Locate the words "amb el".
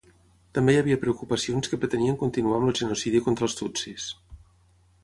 2.63-2.77